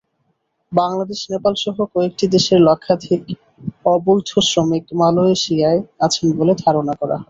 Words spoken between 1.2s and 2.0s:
নেপালসহ